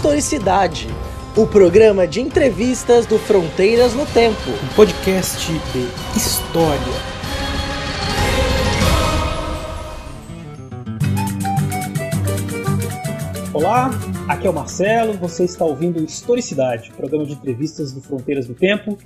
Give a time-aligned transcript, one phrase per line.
[0.00, 0.88] Historicidade,
[1.36, 4.48] o programa de entrevistas do Fronteiras no Tempo.
[4.64, 6.80] Um podcast de história.
[13.52, 13.90] Olá,
[14.26, 18.96] aqui é o Marcelo, você está ouvindo Historicidade, programa de entrevistas do Fronteiras no Tempo,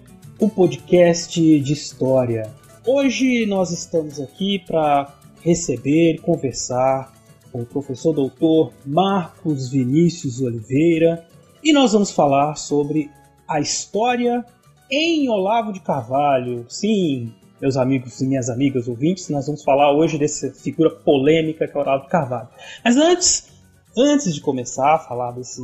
[0.40, 2.48] um podcast de história.
[2.86, 7.12] Hoje nós estamos aqui para receber e conversar
[7.54, 11.24] com o professor doutor Marcos Vinícius Oliveira
[11.62, 13.08] e nós vamos falar sobre
[13.46, 14.44] a história
[14.90, 16.66] em Olavo de Carvalho.
[16.68, 21.78] Sim, meus amigos e minhas amigas ouvintes, nós vamos falar hoje dessa figura polêmica que
[21.78, 22.48] é Olavo de Carvalho.
[22.84, 23.52] Mas antes,
[23.96, 25.62] antes de começar a falar desse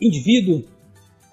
[0.00, 0.58] indivíduo,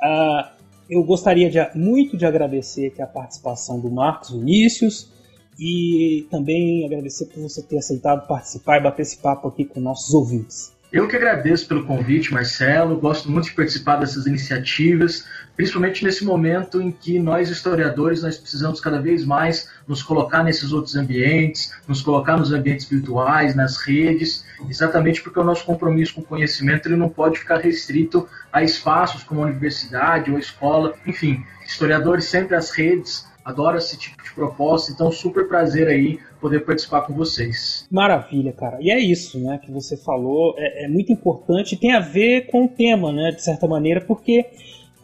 [0.02, 0.50] uh,
[0.90, 5.12] eu gostaria de, muito de agradecer a participação do Marcos Vinícius,
[5.60, 10.14] e também agradecer por você ter aceitado participar e bater esse papo aqui com nossos
[10.14, 10.72] ouvintes.
[10.92, 12.98] Eu que agradeço pelo convite, Marcelo.
[13.00, 15.24] Gosto muito de participar dessas iniciativas,
[15.56, 20.72] principalmente nesse momento em que nós historiadores nós precisamos cada vez mais nos colocar nesses
[20.72, 26.22] outros ambientes, nos colocar nos ambientes virtuais, nas redes, exatamente porque o nosso compromisso com
[26.22, 30.96] o conhecimento ele não pode ficar restrito a espaços como a universidade ou a escola,
[31.06, 36.66] enfim, historiadores sempre às redes adoro esse tipo de proposta, então super prazer aí poder
[36.66, 37.86] participar com vocês.
[37.92, 38.78] Maravilha, cara.
[38.80, 42.66] E é isso, né, que você falou, é, é muito importante, tem a ver com
[42.66, 44.46] o tema, né, de certa maneira, porque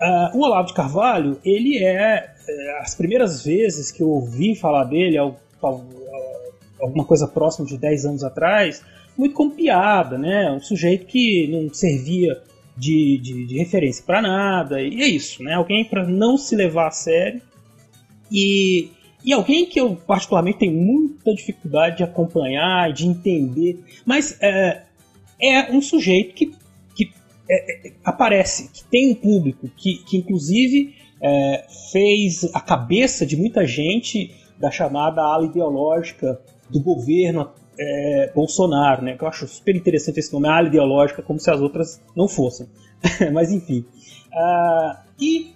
[0.01, 4.85] uh, o Olavo de Carvalho, ele é, é, as primeiras vezes que eu ouvi falar
[4.85, 8.83] dele, alguma coisa próxima de 10 anos atrás,
[9.17, 12.41] muito como piada, né, um sujeito que não servia
[12.77, 16.87] de, de, de referência para nada, e é isso, né, alguém para não se levar
[16.87, 17.41] a sério,
[18.35, 18.89] e,
[19.23, 24.83] e alguém que eu particularmente tenho muita dificuldade de acompanhar, de entender, mas é,
[25.41, 26.53] é um sujeito que,
[26.93, 27.11] que
[27.49, 33.37] é, é, aparece, que tem um público, que, que inclusive é, fez a cabeça de
[33.37, 37.49] muita gente da chamada ala ideológica do governo
[37.79, 39.15] é, Bolsonaro, né?
[39.15, 42.67] Que eu acho super interessante esse nome, ala ideológica, como se as outras não fossem.
[43.31, 43.85] Mas enfim.
[44.33, 45.54] Uh, e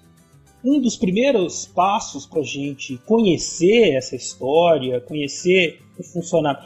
[0.64, 6.66] um dos primeiros passos para a gente conhecer essa história, conhecer o funcionamento.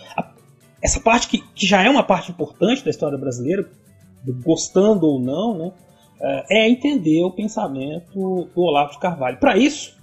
[0.82, 3.70] Essa parte que, que, já é uma parte importante da história brasileira,
[4.44, 5.72] gostando ou não, né,
[6.22, 9.38] é, é entender o pensamento do Olavo de Carvalho.
[9.38, 9.98] Para isso,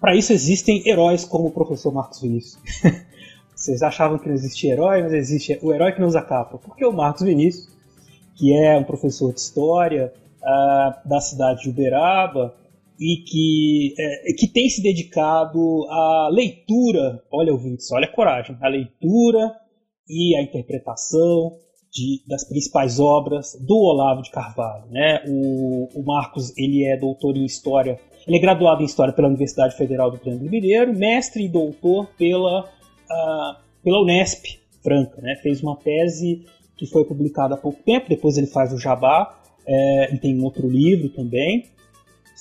[0.00, 2.60] para isso existem heróis como o professor Marcos Vinícius.
[3.54, 6.58] Vocês achavam que não existia herói, mas existe o herói que nos acapa.
[6.58, 7.68] Porque o Marcos Vinícius,
[8.34, 10.12] que é um professor de história
[10.42, 12.56] uh, da cidade de Uberaba,
[12.98, 18.68] e que, é, que tem se dedicado à leitura, olha ouvintes, olha a coragem, a
[18.68, 19.52] leitura
[20.08, 21.56] e a interpretação
[21.90, 24.86] de, das principais obras do Olavo de Carvalho.
[24.90, 25.22] Né?
[25.28, 29.76] O, o, Marcos ele é doutor em História, ele é graduado em História pela Universidade
[29.76, 34.44] Federal do Triângulo Mineiro, mestre e doutor pela, uh, pela Unesp
[34.82, 35.20] Franca.
[35.20, 35.36] Né?
[35.42, 36.44] Fez uma tese
[36.76, 40.68] que foi publicada há pouco tempo, depois ele faz o Jabá, é, tem um outro
[40.68, 41.70] livro também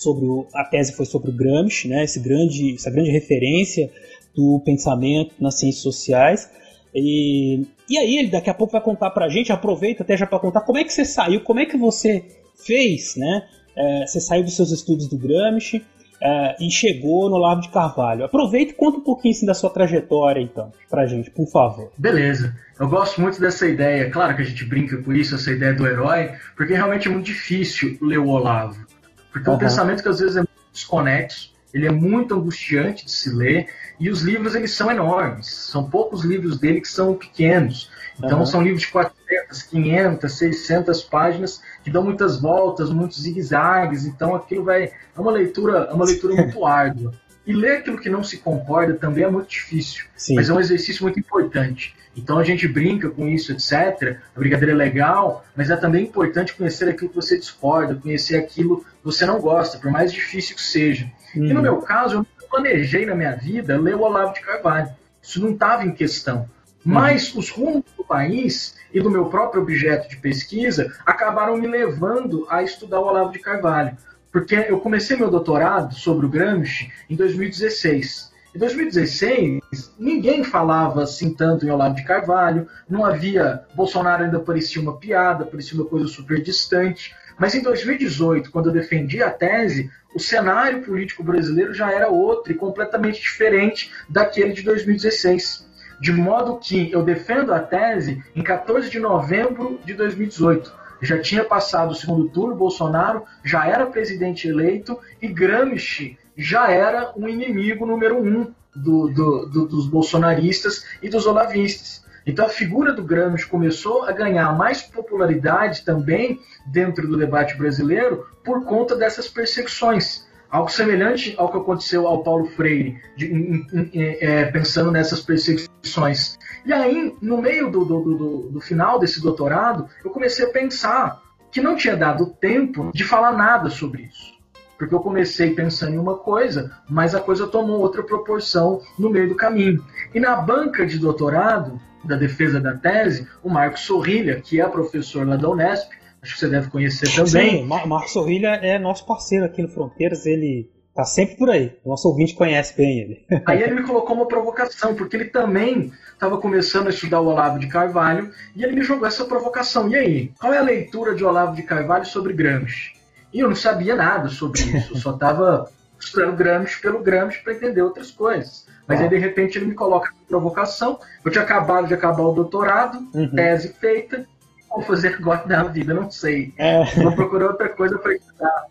[0.02, 3.88] sobre o, a tese foi sobre o Gramsci, né, esse grande, essa grande referência
[4.36, 6.50] do pensamento nas ciências sociais.
[6.94, 10.26] E, e aí ele daqui a pouco vai contar para a gente, aproveita até já
[10.26, 12.26] para contar como é que você saiu, como é que você
[12.66, 13.44] fez, né?
[13.76, 15.86] É, você saiu dos seus estudos do Gramsci
[16.20, 18.26] é, e chegou no Lavo de Carvalho.
[18.26, 21.92] Aproveita e conta um pouquinho assim, da sua trajetória, então, a gente, por favor.
[21.96, 22.56] Beleza.
[22.80, 25.86] Eu gosto muito dessa ideia, claro que a gente brinca com isso, essa ideia do
[25.86, 28.90] herói, porque realmente é muito difícil ler o Olavo.
[29.32, 29.54] Porque uhum.
[29.54, 33.30] é um pensamento que às vezes é muito desconexo, ele é muito angustiante de se
[33.30, 33.68] ler,
[34.00, 35.48] e os livros eles são enormes.
[35.48, 37.90] São poucos livros dele que são pequenos.
[38.18, 38.46] Então uhum.
[38.46, 44.06] são livros de 400, 500, 600 páginas que dão muitas voltas, muitos zigue-zagues.
[44.06, 47.14] Então aquilo vai é uma leitura, é uma leitura muito árdua.
[47.46, 50.36] E ler aquilo que não se concorda também é muito difícil, Sim.
[50.36, 51.96] mas é um exercício muito importante.
[52.16, 54.18] Então a gente brinca com isso, etc.
[54.36, 58.82] A brincadeira é legal, mas é também importante conhecer aquilo que você discorda, conhecer aquilo
[58.82, 61.06] que você não gosta, por mais difícil que seja.
[61.36, 61.46] Hum.
[61.46, 61.62] E no uhum.
[61.62, 64.90] meu caso, eu planejei na minha vida ler o Olavo de Carvalho.
[65.22, 66.50] Isso não estava em questão.
[66.84, 67.40] Mas hum.
[67.40, 72.62] os rumos do país e do meu próprio objeto de pesquisa acabaram me levando a
[72.62, 73.96] estudar o Olavo de Carvalho.
[74.32, 78.32] Porque eu comecei meu doutorado sobre o Gramsci em 2016.
[78.54, 79.62] Em 2016,
[79.98, 83.64] ninguém falava assim tanto em Olavo de Carvalho, não havia.
[83.74, 87.16] Bolsonaro ainda parecia uma piada, parecia uma coisa super distante.
[87.40, 92.52] Mas em 2018, quando eu defendi a tese, o cenário político brasileiro já era outro
[92.52, 95.68] e completamente diferente daquele de 2016.
[96.00, 100.82] De modo que eu defendo a tese em 14 de novembro de 2018.
[101.02, 107.12] Já tinha passado o segundo turno, Bolsonaro já era presidente eleito e Gramsci já era
[107.18, 112.06] um inimigo número um do, do, do, dos bolsonaristas e dos olavistas.
[112.26, 118.28] Então a figura do Gramsci começou a ganhar mais popularidade também dentro do debate brasileiro
[118.44, 120.28] por conta dessas perseguições.
[120.52, 126.38] Algo semelhante ao que aconteceu ao Paulo Freire, de, em, em, é, pensando nessas perseguições.
[126.66, 131.22] E aí, no meio do, do, do, do final desse doutorado, eu comecei a pensar
[131.52, 134.42] que não tinha dado tempo de falar nada sobre isso
[134.82, 139.30] porque eu comecei pensando em uma coisa, mas a coisa tomou outra proporção no meio
[139.30, 139.86] do caminho.
[140.12, 145.28] E na banca de doutorado, da defesa da tese, o Marcos Sorrilha, que é professor
[145.28, 145.92] lá da Unesp,
[146.22, 147.62] acho que você deve conhecer também.
[147.62, 151.78] Sim, Marcos Sorrilha é nosso parceiro aqui no Fronteiras, ele tá sempre por aí.
[151.84, 153.26] O nosso ouvinte conhece bem ele.
[153.46, 157.58] Aí ele me colocou uma provocação, porque ele também estava começando a estudar o Olavo
[157.58, 159.90] de Carvalho, e ele me jogou essa provocação.
[159.90, 162.94] E aí, qual é a leitura de Olavo de Carvalho sobre Gramsci?
[163.34, 167.54] E eu não sabia nada sobre isso, eu só estava estudando Gramsci pelo Gramsci para
[167.54, 168.68] entender outras coisas.
[168.88, 169.04] Mas ah.
[169.04, 171.00] aí, de repente, ele me coloca uma provocação.
[171.24, 173.30] Eu tinha acabado de acabar o doutorado, uhum.
[173.30, 174.26] tese feita.
[174.72, 176.54] Vou fazer agora na vida, não sei.
[176.58, 176.84] É.
[176.96, 178.66] Vou procurar outra coisa para estudar.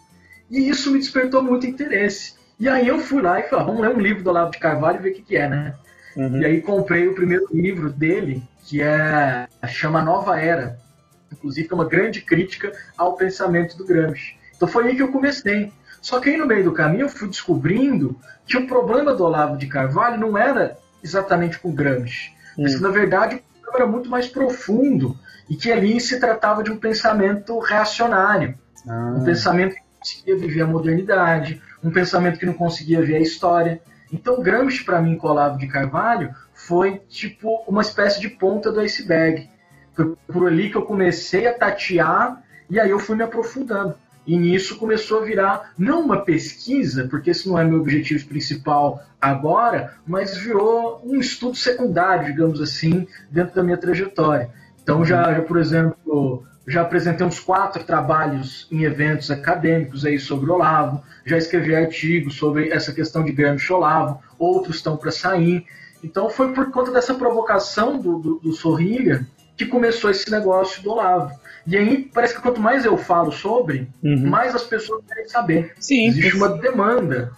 [0.51, 2.35] E isso me despertou muito interesse.
[2.59, 4.59] E aí eu fui lá e falei, ah, vamos ler um livro do Olavo de
[4.59, 5.75] Carvalho e ver o que, que é, né?
[6.17, 6.43] Uhum.
[6.43, 10.79] E aí comprei o primeiro livro dele, que é chama Nova Era.
[11.33, 14.37] Inclusive, é uma grande crítica ao pensamento do Gramsci.
[14.57, 15.73] Então foi aí que eu comecei.
[16.03, 19.57] Só que aí no meio do caminho eu fui descobrindo que o problema do Olavo
[19.57, 22.63] de Carvalho não era exatamente com Gramsci, hum.
[22.63, 25.17] mas que na verdade o problema era muito mais profundo
[25.51, 28.57] e que ali se tratava de um pensamento reacionário,
[28.89, 29.17] ah.
[29.17, 33.21] um pensamento que não conseguia viver a modernidade, um pensamento que não conseguia ver a
[33.21, 33.83] história.
[34.13, 38.71] Então Gramsci para mim com o Olavo de Carvalho foi tipo uma espécie de ponta
[38.71, 39.51] do iceberg.
[39.93, 43.97] Foi por ali que eu comecei a tatear e aí eu fui me aprofundando.
[44.25, 49.03] E nisso começou a virar, não uma pesquisa, porque esse não é meu objetivo principal
[49.21, 54.51] agora, mas virou um estudo secundário, digamos assim, dentro da minha trajetória.
[54.91, 60.51] Então, já, já por exemplo, já apresentei uns quatro trabalhos em eventos acadêmicos aí sobre
[60.51, 65.65] Olavo, já escrevi artigos sobre essa questão de Gramsci Olavo, outros estão para sair.
[66.03, 69.27] Então, foi por conta dessa provocação do, do, do Sorrilha
[69.57, 71.39] que começou esse negócio do Olavo.
[71.67, 74.29] E aí parece que quanto mais eu falo sobre, uhum.
[74.29, 75.73] mais as pessoas querem saber.
[75.79, 77.31] Sim, Existe uma demanda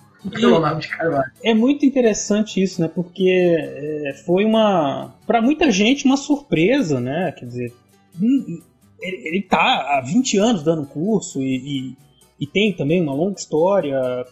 [0.45, 1.31] Olavo de Carvalho.
[1.43, 2.89] É muito interessante isso, né?
[2.89, 7.33] Porque é, foi uma, para muita gente, uma surpresa, né?
[7.33, 7.73] Quer dizer,
[8.21, 8.61] hum,
[9.01, 9.59] ele, está
[9.97, 11.97] há 20 anos dando curso e, e,
[12.41, 14.25] e tem também uma longa história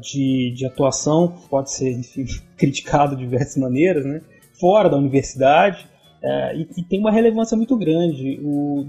[0.00, 2.24] de, de atuação, pode ser enfim,
[2.56, 4.20] criticado de diversas maneiras, né?
[4.58, 5.88] Fora da universidade.
[6.22, 8.84] É, e, tem uma relevância muito grande o,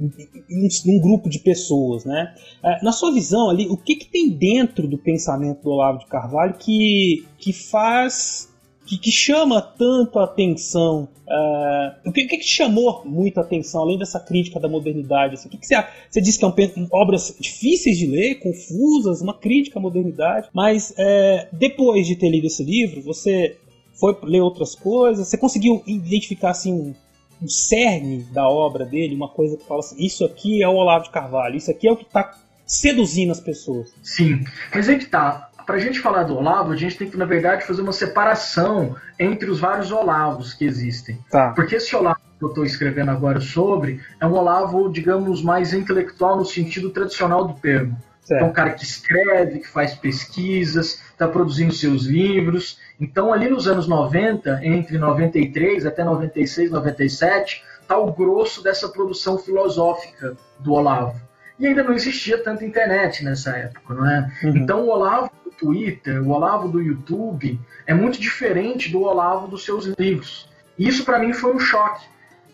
[0.87, 2.33] um grupo de pessoas, né?
[2.61, 6.07] É, na sua visão ali, o que, que tem dentro do pensamento do Olavo de
[6.07, 8.51] Carvalho que, que faz
[8.85, 11.07] que, chama tanto a atenção?
[11.27, 15.35] Uh, o que, que, chamou muito a atenção, além dessa crítica da modernidade?
[15.35, 15.75] Assim, o que, que você,
[16.09, 21.47] você disse que são obras difíceis de ler, confusas, uma crítica à modernidade, mas é,
[21.53, 23.57] depois de ter lido esse livro, você
[23.93, 26.93] foi ler outras coisas, você conseguiu identificar assim,
[27.41, 31.05] o cerne da obra dele, uma coisa que fala assim: isso aqui é o Olavo
[31.05, 33.93] de Carvalho, isso aqui é o que está seduzindo as pessoas.
[34.03, 34.43] Sim,
[34.73, 35.49] mas é que tá.
[35.65, 38.95] Para a gente falar do Olavo, a gente tem que, na verdade, fazer uma separação
[39.19, 41.19] entre os vários Olavos que existem.
[41.29, 41.51] Tá.
[41.51, 46.37] Porque esse Olavo que eu estou escrevendo agora sobre é um Olavo, digamos, mais intelectual
[46.37, 47.95] no sentido tradicional do termo.
[48.23, 48.43] Certo.
[48.43, 52.79] É um cara que escreve, que faz pesquisas, está produzindo seus livros.
[53.01, 59.39] Então, ali nos anos 90, entre 93 até 96, 97, está o grosso dessa produção
[59.39, 61.19] filosófica do Olavo.
[61.57, 64.31] E ainda não existia tanta internet nessa época, não é?
[64.43, 64.57] Uhum.
[64.57, 69.65] Então, o Olavo do Twitter, o Olavo do YouTube, é muito diferente do Olavo dos
[69.65, 70.47] seus livros.
[70.77, 72.05] E isso, para mim, foi um choque,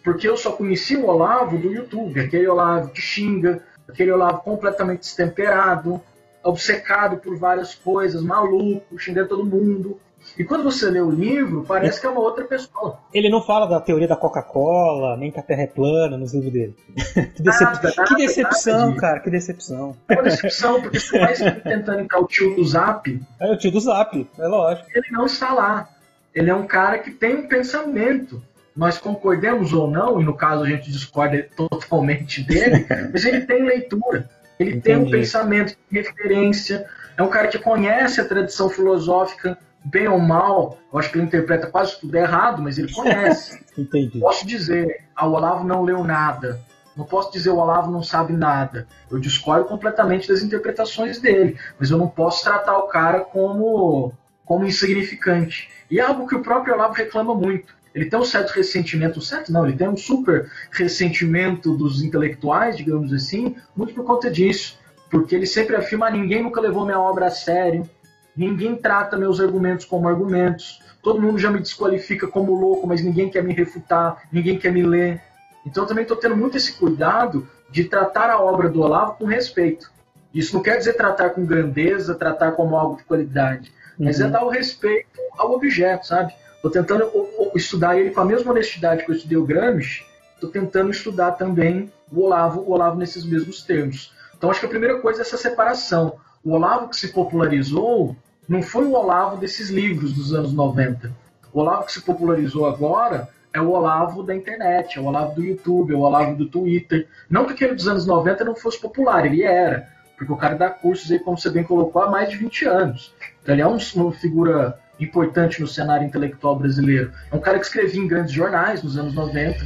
[0.02, 5.02] porque eu só conheci o Olavo do YouTube, aquele Olavo que xinga, aquele Olavo completamente
[5.02, 6.02] destemperado,
[6.42, 10.00] obcecado por várias coisas, maluco, xingando todo mundo.
[10.38, 13.00] E quando você lê o livro, parece que é uma outra pessoa.
[13.14, 16.54] Ele não fala da teoria da Coca-Cola, nem que a Terra é plana nos livros
[16.54, 16.76] dele.
[17.36, 17.64] que, decep...
[17.64, 19.96] nada, nada, que decepção, nada cara, que decepção.
[20.10, 23.22] É uma decepção, porque você vai tentando entrar o tio do Zap.
[23.40, 24.88] É o tio do Zap, é lógico.
[24.94, 25.90] Ele não está lá.
[26.34, 28.42] Ele é um cara que tem um pensamento
[28.78, 33.64] nós concordemos ou não, e no caso a gente discorda totalmente dele, mas ele tem
[33.64, 34.30] leitura,
[34.60, 34.84] ele Entendi.
[34.84, 36.86] tem um pensamento de referência,
[37.18, 39.58] é um cara que conhece a tradição filosófica
[39.88, 43.64] bem ou mal, eu acho que ele interpreta quase tudo errado, mas ele conhece.
[43.78, 44.20] Entendi.
[44.20, 46.60] Posso dizer, a Olavo não leu nada,
[46.96, 48.88] Não posso dizer o Olavo não sabe nada.
[49.10, 54.12] Eu discordo completamente das interpretações dele, mas eu não posso tratar o cara como,
[54.44, 55.70] como insignificante.
[55.90, 57.78] E é algo que o próprio Olavo reclama muito.
[57.94, 63.14] Ele tem um certo ressentimento, certo não, ele tem um super ressentimento dos intelectuais, digamos
[63.14, 64.78] assim, muito por conta disso.
[65.10, 67.90] Porque ele sempre afirma: ah, ninguém nunca levou minha obra a sério,
[68.38, 73.30] ninguém trata meus argumentos como argumentos, todo mundo já me desqualifica como louco, mas ninguém
[73.30, 75.22] quer me refutar, ninguém quer me ler.
[75.66, 79.26] Então eu também estou tendo muito esse cuidado de tratar a obra do Olavo com
[79.26, 79.92] respeito.
[80.34, 84.30] Isso não quer dizer tratar com grandeza, tratar como algo de qualidade, mas é uhum.
[84.30, 86.34] é dar o respeito ao objeto, sabe?
[86.56, 87.12] Estou tentando
[87.56, 91.92] estudar ele com a mesma honestidade que eu estudei o Gramsci, estou tentando estudar também
[92.12, 94.14] o Olavo, o Olavo nesses mesmos termos.
[94.38, 96.20] Então acho que a primeira coisa é essa separação.
[96.44, 98.16] O Olavo que se popularizou
[98.48, 101.12] não foi o Olavo desses livros dos anos 90.
[101.52, 105.44] O Olavo que se popularizou agora é o Olavo da internet, é o Olavo do
[105.44, 107.08] YouTube, é o Olavo do Twitter.
[107.30, 109.88] Não que aquele dos anos 90 não fosse popular, ele era.
[110.18, 113.14] Porque o cara dá cursos aí, como você bem colocou, há mais de 20 anos.
[113.42, 117.12] Então ele é uma figura importante no cenário intelectual brasileiro.
[117.32, 119.60] É um cara que escrevia em grandes jornais nos anos 90,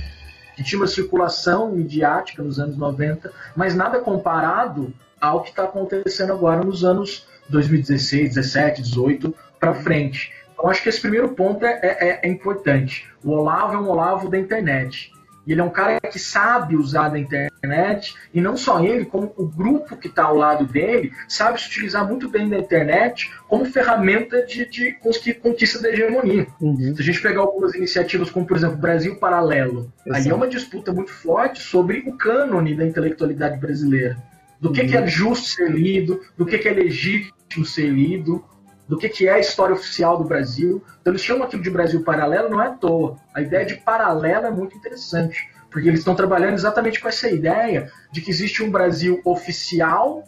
[0.56, 6.34] que tinha uma circulação midiática nos anos 90, mas nada comparado ao que está acontecendo
[6.34, 10.32] agora nos anos 2016, 17, 18 para frente.
[10.54, 13.08] Então acho que esse primeiro ponto é, é, é, importante.
[13.24, 15.12] O Olavo é um Olavo da internet.
[15.46, 19.34] E ele é um cara que sabe usar da internet, e não só ele, como
[19.36, 23.66] o grupo que está ao lado dele, sabe se utilizar muito bem da internet como
[23.66, 24.94] ferramenta de, de
[25.42, 26.46] conquista da hegemonia.
[26.62, 26.96] Uhum.
[26.96, 30.24] Se a gente pegar algumas iniciativas, como por exemplo Brasil Paralelo, Exato.
[30.24, 34.18] aí é uma disputa muito forte sobre o cânone da intelectualidade brasileira.
[34.60, 34.88] Do que, uhum.
[34.88, 38.44] que é justo ser lido, do que, que é legítimo ser lido,
[38.88, 40.84] do que, que é a história oficial do Brasil.
[41.00, 43.18] Então eles chamam aquilo de Brasil paralelo, não é à toa.
[43.34, 47.90] A ideia de paralelo é muito interessante, porque eles estão trabalhando exatamente com essa ideia
[48.12, 50.24] de que existe um Brasil oficial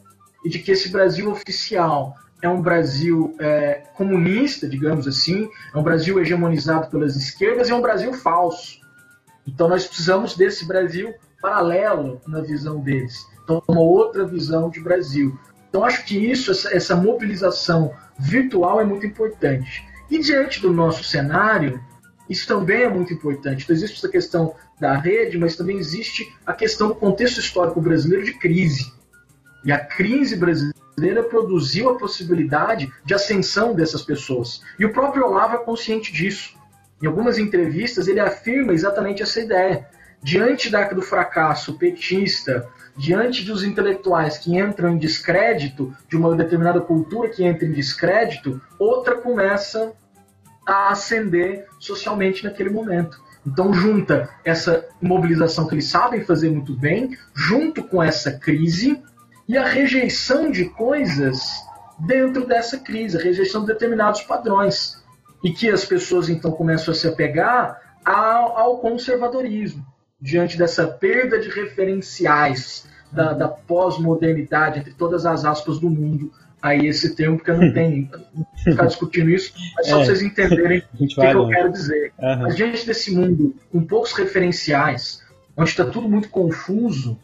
[0.45, 5.83] e de que esse Brasil oficial é um Brasil é, comunista, digamos assim, é um
[5.83, 8.79] Brasil hegemonizado pelas esquerdas e é um Brasil falso.
[9.47, 13.25] Então nós precisamos desse Brasil paralelo na visão deles.
[13.43, 15.37] Então, uma outra visão de Brasil.
[15.73, 19.83] Então, acho que isso, essa, mobilização virtual é muito importante.
[20.07, 21.83] E diante do nosso cenário,
[22.29, 23.63] isso também é muito importante.
[23.63, 28.23] Então, existe essa questão da rede, mas também existe a questão do contexto histórico brasileiro
[28.23, 28.93] de crise.
[29.65, 34.61] E a crise brasileira produziu a possibilidade de ascensão dessas pessoas.
[34.77, 36.55] E o próprio Olavo é consciente disso.
[37.01, 39.87] Em algumas entrevistas, ele afirma exatamente essa ideia.
[40.21, 46.79] Diante da, do fracasso petista, diante dos intelectuais que entram em descrédito, de uma determinada
[46.79, 49.93] cultura que entra em descrédito, outra começa
[50.65, 53.21] a ascender socialmente naquele momento.
[53.45, 59.01] Então, junta essa mobilização que eles sabem fazer muito bem, junto com essa crise
[59.47, 61.43] e a rejeição de coisas
[61.99, 65.03] dentro dessa crise, a rejeição de determinados padrões.
[65.43, 69.85] E que as pessoas então começam a se apegar ao, ao conservadorismo
[70.23, 76.87] diante dessa perda de referenciais da, da pós-modernidade, entre todas as aspas do mundo, aí
[76.87, 78.09] esse termo, porque eu não tenho
[78.63, 80.05] ficar discutindo isso, mas só é.
[80.05, 82.13] vocês entenderem o que, que eu quero dizer.
[82.17, 82.39] Uhum.
[82.39, 85.21] Mas diante desse mundo com poucos referenciais,
[85.57, 87.19] onde está tudo muito confuso,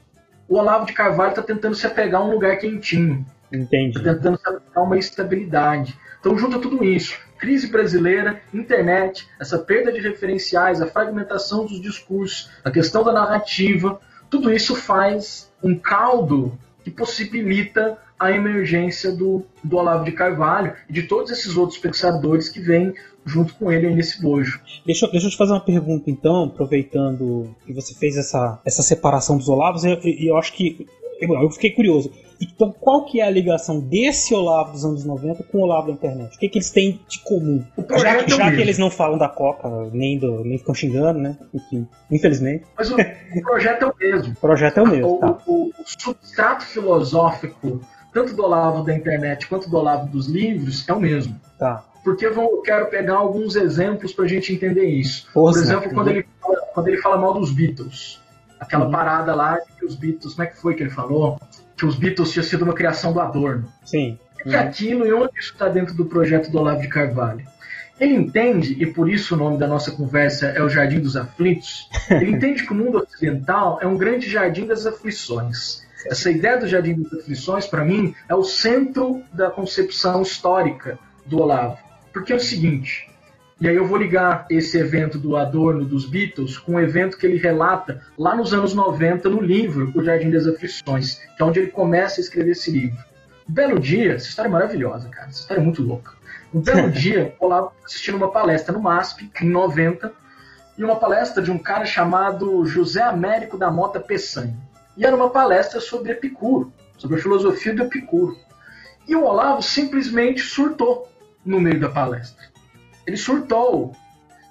[0.46, 3.26] o Olavo de Carvalho está tentando se apegar a um lugar quentinho.
[3.52, 3.98] Entendi.
[3.98, 5.98] Está tentando se apegar a uma estabilidade.
[6.20, 12.52] Então junta tudo isso crise brasileira, internet, essa perda de referenciais, a fragmentação dos discursos,
[12.64, 19.78] a questão da narrativa, tudo isso faz um caldo que possibilita a emergência do, do
[19.78, 22.94] Olavo de Carvalho e de todos esses outros pensadores que vêm
[23.26, 24.60] junto com ele nesse bojo.
[24.86, 29.38] Deixa, deixa eu te fazer uma pergunta então, aproveitando que você fez essa, essa separação
[29.38, 30.86] dos Olavos, e eu, eu, acho que
[31.22, 32.12] eu fiquei curioso.
[32.42, 35.94] Então, qual que é a ligação desse Olavo dos anos 90 com o Olavo da
[35.94, 36.36] internet?
[36.36, 37.64] O que, que eles têm de comum?
[37.98, 41.38] Já, é já que eles não falam da Coca, nem, do, nem ficam xingando, né?
[41.54, 42.64] Enfim, infelizmente.
[42.78, 44.34] Mas o, o projeto é o mesmo.
[44.40, 45.16] O projeto é o mesmo.
[45.16, 45.38] O, tá.
[45.46, 47.82] o, o substrato filosófico,
[48.14, 51.40] tanto do Olavo da internet quanto do Olavo dos livros, é o mesmo.
[51.58, 51.84] Tá.
[52.04, 55.28] Porque eu quero pegar alguns exemplos para a gente entender isso.
[55.34, 58.20] Por exemplo, quando ele, fala, quando ele fala mal dos Beatles.
[58.60, 58.92] Aquela uhum.
[58.92, 61.40] parada lá que os Beatles, como é que foi que ele falou?
[61.80, 63.72] Que os Beatles tinham sido uma criação do Adorno.
[63.86, 64.20] Sim.
[64.46, 67.46] É aquilo e onde isso está dentro do projeto do Olavo de Carvalho?
[67.98, 71.90] Ele entende, e por isso o nome da nossa conversa é o Jardim dos Aflitos,
[72.10, 75.86] ele entende que o mundo ocidental é um grande jardim das aflições.
[76.06, 81.42] Essa ideia do Jardim das Aflições, para mim, é o centro da concepção histórica do
[81.42, 81.78] Olavo.
[82.14, 83.09] Porque é o seguinte:
[83.62, 87.26] E aí eu vou ligar esse evento do Adorno dos Beatles com um evento que
[87.26, 91.60] ele relata lá nos anos 90 no livro O Jardim das Aflições, que é onde
[91.60, 92.98] ele começa a escrever esse livro.
[93.50, 96.14] Um belo dia, essa história é maravilhosa, cara, essa história é muito louca.
[96.54, 100.14] Um belo dia, Olavo assistindo uma palestra no MASP, em 90,
[100.78, 104.56] e uma palestra de um cara chamado José Américo da Mota Peçanha.
[104.96, 108.38] E era uma palestra sobre Epicuro, sobre a filosofia do Epicuro.
[109.06, 111.12] E o Olavo simplesmente surtou
[111.46, 112.48] no meio da palestra.
[113.10, 113.92] Ele surtou.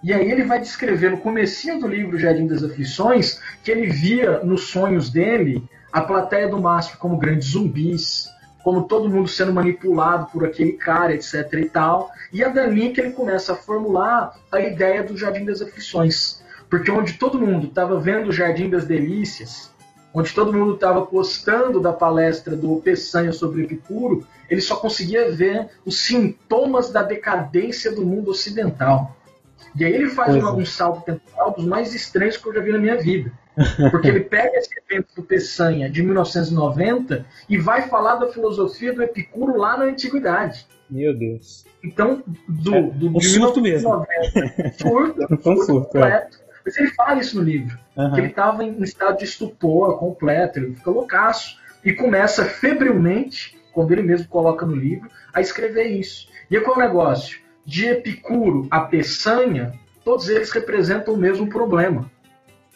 [0.03, 4.41] E aí ele vai descrever no comecinho do livro Jardim das Aflições que ele via
[4.41, 5.63] nos sonhos dele
[5.93, 8.29] a plateia do MASP como grandes zumbis,
[8.65, 12.11] como todo mundo sendo manipulado por aquele cara, etc e tal.
[12.33, 16.43] E é dali que ele começa a formular a ideia do Jardim das Aflições.
[16.69, 19.73] Porque onde todo mundo estava vendo o Jardim das Delícias,
[20.13, 25.69] onde todo mundo estava postando da palestra do Peçanha sobre Epicuro, ele só conseguia ver
[25.85, 29.17] os sintomas da decadência do mundo ocidental.
[29.77, 32.73] E aí ele faz um, um salto temporal dos mais estranhos que eu já vi
[32.73, 33.33] na minha vida.
[33.91, 39.03] Porque ele pega esse evento do Peçanha de 1990 e vai falar da filosofia do
[39.03, 40.67] Epicuro lá na Antiguidade.
[40.89, 41.67] Meu Deus.
[41.85, 44.73] Então, do, é, do, um surto 1990, mesmo.
[44.79, 46.39] Surto, surto, surto completo.
[46.45, 46.48] É.
[46.77, 47.79] ele fala isso no livro.
[47.97, 48.13] Uhum.
[48.13, 51.59] Que ele estava em estado de estupor completo, ele fica loucaço.
[51.85, 56.29] E começa febrilmente, quando ele mesmo coloca no livro, a escrever isso.
[56.51, 57.41] E qual é o negócio?
[57.65, 59.73] De Epicuro a Peçanha,
[60.05, 62.11] todos eles representam o mesmo problema.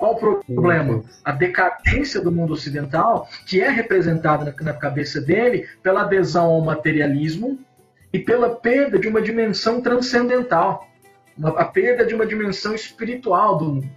[0.03, 1.05] Qual o problema?
[1.25, 7.59] A decadência do mundo ocidental, que é representada na, cabeça dele pela adesão ao materialismo
[8.13, 10.89] e pela perda de uma dimensão transcendental,
[11.43, 13.91] a perda de uma dimensão espiritual do mundo.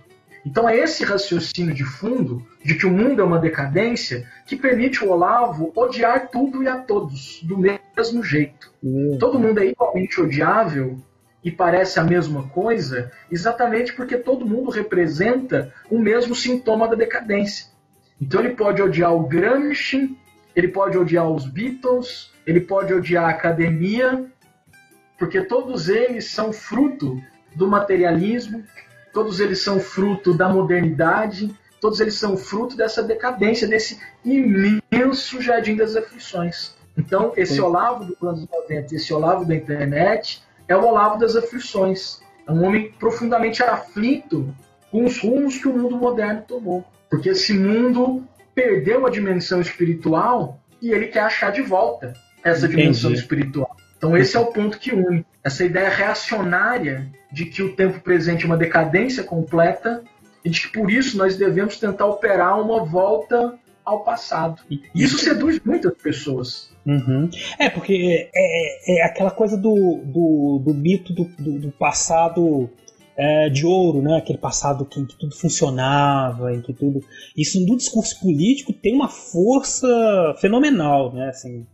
[0.46, 5.04] Então é esse raciocínio de fundo de que o mundo é uma decadência que permite
[5.04, 8.72] o Olavo odiar tudo e a todos do mesmo jeito.
[8.84, 9.18] Uhum.
[9.20, 11.00] Todo mundo é igualmente odiável
[11.44, 17.68] e parece a mesma coisa, exatamente porque todo mundo representa o mesmo sintoma da decadência.
[18.22, 20.16] Então ele pode odiar o Gramsci,
[20.56, 24.26] ele pode odiar os Beatles, ele pode odiar a academia,
[25.18, 27.22] porque todos eles são fruto
[27.56, 28.64] do materialismo,
[29.14, 35.76] todos eles são fruto da modernidade, todos eles são fruto dessa decadência, desse imenso jardim
[35.76, 36.76] das aflições.
[36.98, 42.22] Então, esse Olavo do anos 90, esse Olavo da internet, é o Olavo das aflições.
[42.48, 44.54] É um homem profundamente aflito
[44.92, 46.86] com os rumos que o mundo moderno tomou.
[47.10, 48.24] Porque esse mundo
[48.54, 52.82] perdeu a dimensão espiritual e ele quer achar de volta essa Entendi.
[52.82, 53.75] dimensão espiritual.
[54.06, 58.44] Então esse é o ponto que une essa ideia reacionária de que o tempo presente
[58.44, 60.04] é uma decadência completa
[60.44, 64.62] e de que por isso nós devemos tentar operar uma volta ao passado.
[64.94, 66.70] Isso seduz muitas pessoas.
[66.86, 67.30] Uhum.
[67.58, 72.70] É, porque é, é, é, aquela coisa do, do, do mito do, do, do passado
[73.18, 74.18] é, de ouro, né?
[74.18, 77.04] Aquele passado que, em que tudo funcionava, em que tudo.
[77.36, 79.88] Isso no discurso político tem uma força
[80.40, 81.30] fenomenal, né?
[81.30, 81.66] Assim,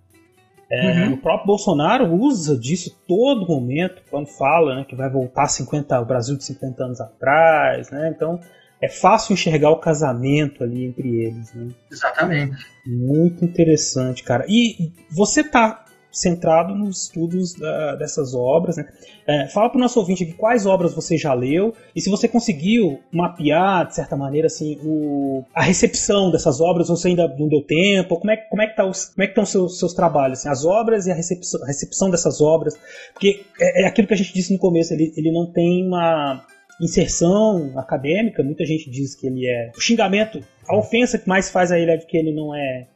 [0.71, 1.13] é, uhum.
[1.13, 6.05] O próprio Bolsonaro usa disso todo momento, quando fala né, que vai voltar 50, o
[6.05, 8.13] Brasil de 50 anos atrás, né?
[8.15, 8.39] Então
[8.81, 11.67] é fácil enxergar o casamento ali entre eles, né?
[11.91, 12.55] Exatamente.
[12.87, 14.45] Muito interessante, cara.
[14.47, 18.77] E você tá centrado nos estudos uh, dessas obras.
[18.77, 18.85] Né?
[19.25, 22.27] É, fala para o nosso ouvinte aqui quais obras você já leu e se você
[22.27, 27.47] conseguiu mapear, de certa maneira, assim, o, a recepção dessas obras, ou se ainda não
[27.47, 30.39] deu tempo, como é, como é que tá como é estão os seus, seus trabalhos,
[30.39, 32.77] assim, as obras e a recepção, a recepção dessas obras,
[33.13, 36.45] porque é, é, aquilo que a gente disse no começo, ele, ele não tem uma
[36.81, 41.71] inserção acadêmica, muita gente diz que ele é o xingamento, a ofensa que mais faz
[41.71, 42.87] a ele é de que ele não é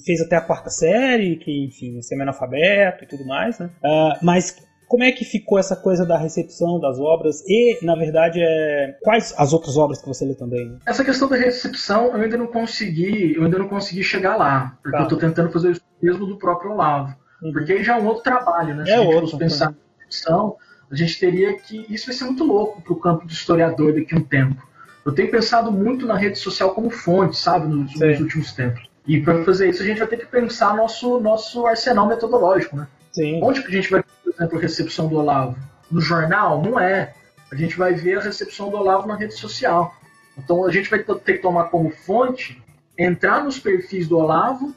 [0.00, 3.70] fez até a quarta série, que, enfim, é semi-analfabeto e tudo mais, né?
[3.84, 4.56] Uh, mas
[4.88, 8.96] como é que ficou essa coisa da recepção das obras e, na verdade, é...
[9.02, 10.68] quais as outras obras que você lê também?
[10.68, 10.78] Né?
[10.86, 14.96] Essa questão da recepção eu ainda não consegui, eu ainda não consegui chegar lá, porque
[14.96, 15.02] tá.
[15.02, 17.52] eu estou tentando fazer isso mesmo do próprio Olavo, uhum.
[17.52, 18.84] porque aí já é um outro trabalho, né?
[18.84, 20.56] Se é a gente outro, pensar na recepção,
[20.90, 24.14] a gente teria que isso vai ser muito louco para o campo do historiador daqui
[24.14, 24.62] a um tempo.
[25.04, 28.93] Eu tenho pensado muito na rede social como fonte, sabe, nos, nos últimos tempos.
[29.06, 32.88] E para fazer isso, a gente vai ter que pensar nosso, nosso arsenal metodológico, né?
[33.12, 33.40] Sim.
[33.42, 35.56] Onde que a gente vai, por exemplo, a recepção do Olavo?
[35.90, 36.62] No jornal?
[36.62, 37.14] Não é.
[37.52, 39.94] A gente vai ver a recepção do Olavo na rede social.
[40.36, 42.60] Então a gente vai ter que tomar como fonte,
[42.98, 44.74] entrar nos perfis do Olavo,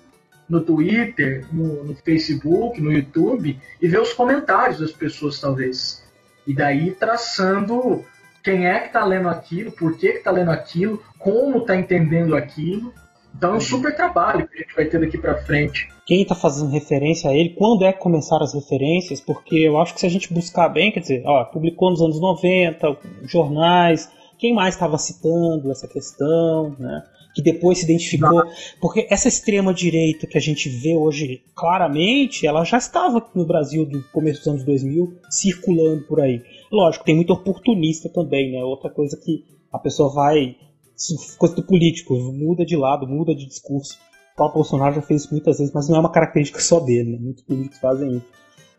[0.48, 6.04] no Twitter, no, no Facebook, no YouTube, e ver os comentários das pessoas, talvez.
[6.46, 8.06] E daí traçando
[8.44, 12.94] quem é que está lendo aquilo, por que está lendo aquilo, como está entendendo aquilo,
[13.42, 15.90] É um super trabalho que a gente vai ter daqui para frente.
[16.06, 19.22] Quem está fazendo referência a ele, quando é que começaram as referências?
[19.22, 22.20] Porque eu acho que se a gente buscar bem, quer dizer, ó, publicou nos anos
[22.20, 24.10] 90, jornais,
[24.40, 27.04] quem mais estava citando essa questão, né?
[27.38, 28.42] que depois se identificou.
[28.82, 34.02] Porque essa extrema-direita que a gente vê hoje claramente, ela já estava no Brasil do
[34.12, 36.42] começo dos anos 2000, circulando por aí.
[36.72, 38.64] Lógico, tem muito oportunista também, né?
[38.64, 40.56] Outra coisa que a pessoa vai.
[41.38, 43.98] Coisa do político, muda de lado, muda de discurso.
[44.34, 47.12] O próprio Bolsonaro já fez isso muitas vezes, mas não é uma característica só dele,
[47.12, 47.18] né?
[47.20, 48.26] Muitos políticos fazem isso.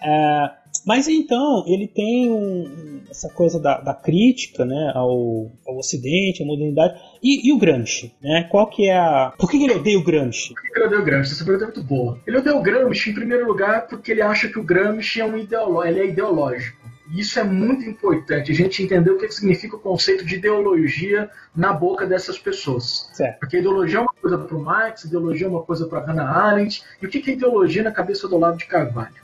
[0.00, 0.50] É,
[0.86, 6.46] mas então, ele tem um, essa coisa da, da crítica né, ao, ao, Ocidente, à
[6.46, 6.98] modernidade.
[7.22, 8.46] E, e, o Gramsci, né?
[8.50, 9.32] Qual que é a.
[9.38, 10.54] Por que ele odeia o Gramsci?
[10.54, 11.32] Por que ele odeia o Gramsci?
[11.32, 12.18] Essa pergunta é muito boa.
[12.26, 15.36] Ele odeia o Gramsci, em primeiro lugar, porque ele acha que o Gramsci é um
[15.36, 15.84] ideolo...
[15.84, 16.77] ele é ideológico.
[17.10, 21.30] E isso é muito importante, a gente entender o que significa o conceito de ideologia
[21.56, 23.08] na boca dessas pessoas.
[23.14, 23.38] Certo.
[23.40, 26.82] Porque ideologia é uma coisa para o Marx, ideologia é uma coisa para Hannah Arendt.
[27.00, 29.16] E o que é ideologia na cabeça do Olavo de Carvalho?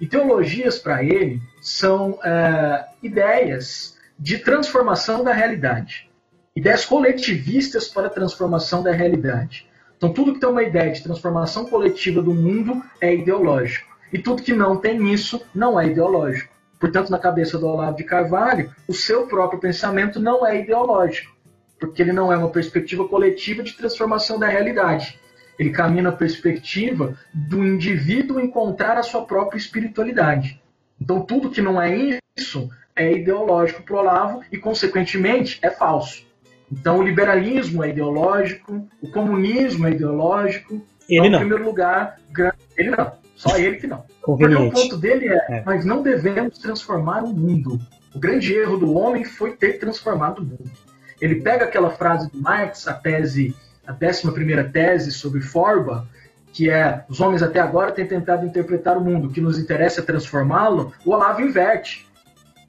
[0.00, 6.10] Ideologias, para ele, são é, ideias de transformação da realidade.
[6.56, 9.68] Ideias coletivistas para a transformação da realidade.
[9.96, 13.96] Então, tudo que tem uma ideia de transformação coletiva do mundo é ideológico.
[14.12, 16.51] E tudo que não tem isso não é ideológico.
[16.82, 21.32] Portanto, na cabeça do Olavo de Carvalho, o seu próprio pensamento não é ideológico,
[21.78, 25.16] porque ele não é uma perspectiva coletiva de transformação da realidade.
[25.56, 30.60] Ele caminha na perspectiva do indivíduo encontrar a sua própria espiritualidade.
[31.00, 36.26] Então, tudo que não é isso é ideológico para o Olavo e, consequentemente, é falso.
[36.68, 40.84] Então, o liberalismo é ideológico, o comunismo é ideológico.
[41.08, 41.38] Ele então, não.
[41.38, 42.18] Em primeiro lugar,
[42.76, 43.21] ele não.
[43.42, 44.04] Só ele que não.
[44.24, 47.80] Porque o ponto dele é, é, nós não devemos transformar o mundo.
[48.14, 50.70] O grande erro do homem foi ter transformado o mundo.
[51.20, 53.52] Ele pega aquela frase do Marx, a tese
[53.84, 56.06] a 11 tese sobre Forba,
[56.52, 60.00] que é os homens até agora têm tentado interpretar o mundo, o que nos interessa
[60.00, 62.06] é transformá-lo, o Olavo inverte.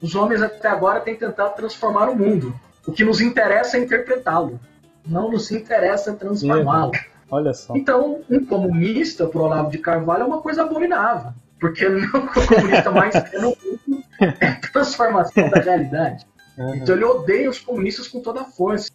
[0.02, 2.52] Os homens até agora têm tentado transformar o mundo,
[2.84, 4.58] o que nos interessa é interpretá-lo,
[5.06, 6.90] não nos interessa transformá-lo.
[7.30, 7.74] Olha só.
[7.76, 12.28] Então, um comunista para o Olavo de Carvalho é uma coisa abominável, porque não, o
[12.28, 16.26] comunista mais quer no mundo é a transformação da realidade.
[16.56, 16.74] Uhum.
[16.76, 18.90] Então ele odeia os comunistas com toda a força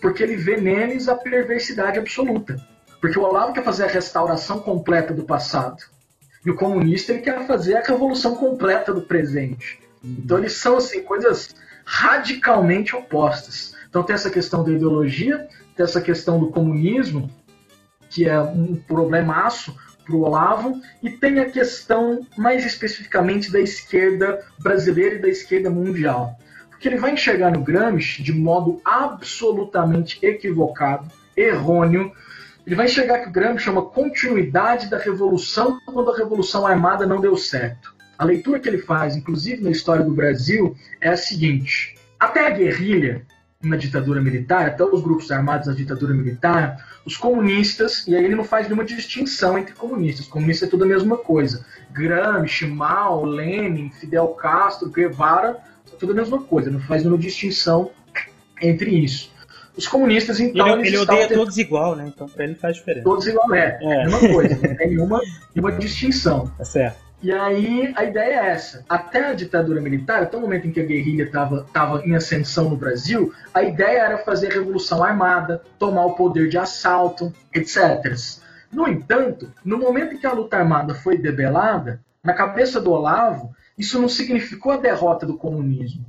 [0.00, 2.56] porque ele vê neles a perversidade absoluta.
[3.00, 5.82] Porque o Olavo quer fazer a restauração completa do passado.
[6.44, 9.80] E o comunista ele quer fazer a revolução completa do presente.
[10.02, 13.74] Então eles são assim coisas radicalmente opostas.
[13.88, 17.30] Então tem essa questão da ideologia, tem essa questão do comunismo,
[18.10, 24.44] que é um problemaço para o Olavo, e tem a questão mais especificamente da esquerda
[24.60, 26.38] brasileira e da esquerda mundial
[26.78, 32.12] que ele vai enxergar no Gramsci de modo absolutamente equivocado, errôneo.
[32.66, 37.06] Ele vai enxergar que o Gramsci é uma continuidade da revolução quando a revolução armada
[37.06, 37.94] não deu certo.
[38.18, 42.50] A leitura que ele faz, inclusive na história do Brasil, é a seguinte: até a
[42.50, 43.26] guerrilha
[43.62, 48.34] na ditadura militar, até os grupos armados na ditadura militar, os comunistas, e aí ele
[48.34, 51.64] não faz nenhuma distinção entre comunistas, comunista é tudo a mesma coisa.
[51.90, 55.56] Gramsci, Mao, Lenin, Fidel Castro, Guevara
[55.98, 57.90] tudo a mesma coisa, não faz nenhuma distinção
[58.60, 59.30] entre isso.
[59.76, 60.68] Os comunistas, então.
[60.78, 61.38] Ele, ele odeia tendo...
[61.38, 62.06] todos igual, né?
[62.08, 63.04] Então pra ele faz diferença.
[63.04, 63.78] Todos igual, é.
[63.80, 65.20] É a mesma coisa, não tem nenhuma,
[65.54, 66.50] nenhuma distinção.
[66.58, 67.05] É certo.
[67.22, 68.84] E aí a ideia é essa.
[68.88, 72.68] Até a ditadura militar, até o momento em que a guerrilha estava tava em ascensão
[72.68, 78.14] no Brasil, a ideia era fazer revolução armada, tomar o poder de assalto, etc.
[78.70, 83.54] No entanto, no momento em que a luta armada foi debelada, na cabeça do Olavo,
[83.78, 86.04] isso não significou a derrota do comunismo.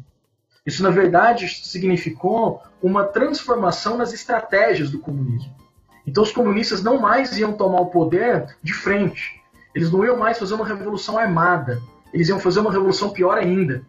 [0.65, 5.55] Isso, na verdade, significou uma transformação nas estratégias do comunismo.
[6.05, 9.41] Então, os comunistas não mais iam tomar o poder de frente.
[9.77, 11.79] Eles não iam mais fazer uma revolução armada.
[12.11, 13.85] Eles iam fazer uma revolução pior ainda,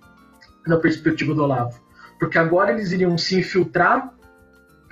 [0.66, 1.80] na perspectiva do Olavo.
[2.18, 4.12] Porque agora eles iriam se infiltrar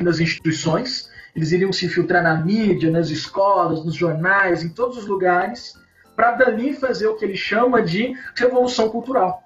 [0.01, 5.07] nas instituições, eles iriam se infiltrar na mídia, nas escolas, nos jornais, em todos os
[5.07, 5.79] lugares,
[6.17, 9.43] para dali fazer o que ele chama de revolução cultural.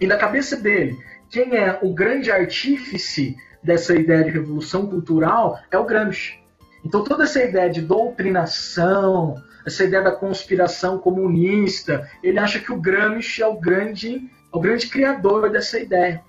[0.00, 0.98] E na cabeça dele,
[1.30, 6.40] quem é o grande artífice dessa ideia de revolução cultural é o Gramsci.
[6.84, 12.80] Então toda essa ideia de doutrinação, essa ideia da conspiração comunista, ele acha que o
[12.80, 16.22] Gramsci é o grande, é o grande criador dessa ideia.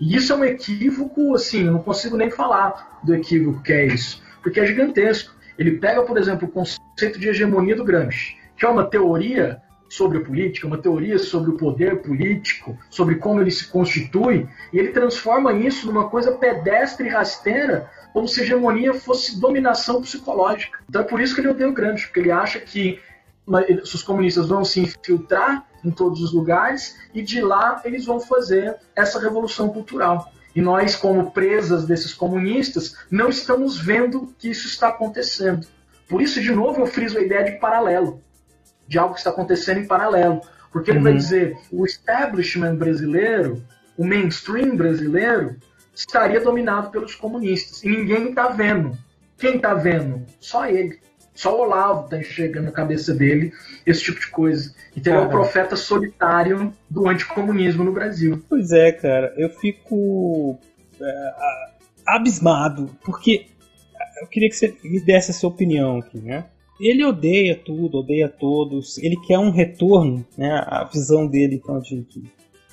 [0.00, 3.86] E isso é um equívoco, assim, eu não consigo nem falar do equívoco que é
[3.86, 5.34] isso, porque é gigantesco.
[5.58, 10.18] Ele pega, por exemplo, o conceito de hegemonia do Gramsci que é uma teoria sobre
[10.18, 14.88] a política, uma teoria sobre o poder político, sobre como ele se constitui, e ele
[14.88, 20.78] transforma isso numa coisa pedestre e rasteira, como se a hegemonia fosse dominação psicológica.
[20.88, 23.00] Então é por isso que ele odeia o Gramsci, porque ele acha que
[23.82, 28.76] os comunistas vão se infiltrar em todos os lugares e de lá eles vão fazer
[28.94, 30.32] essa revolução cultural.
[30.54, 35.66] E nós, como presas desses comunistas, não estamos vendo que isso está acontecendo.
[36.08, 38.20] Por isso, de novo, eu friso a ideia de paralelo
[38.90, 40.40] de algo que está acontecendo em paralelo.
[40.72, 41.04] Porque ele uhum.
[41.04, 43.62] vai dizer, o establishment brasileiro,
[43.96, 45.56] o mainstream brasileiro,
[46.00, 47.82] estaria dominado pelos comunistas.
[47.82, 48.96] E ninguém está vendo.
[49.38, 50.24] Quem está vendo?
[50.38, 50.98] Só ele.
[51.34, 53.52] Só o Olavo está enxergando na cabeça dele
[53.86, 54.74] esse tipo de coisa.
[54.96, 58.42] Então ele é o profeta solitário do anticomunismo no Brasil.
[58.48, 59.32] Pois é, cara.
[59.36, 60.58] Eu fico
[61.00, 61.34] é,
[62.06, 63.46] abismado, porque
[64.20, 66.44] eu queria que você me desse a sua opinião aqui, né?
[66.80, 70.64] ele odeia tudo, odeia todos, ele quer um retorno, né?
[70.66, 72.22] A visão dele, então, de, de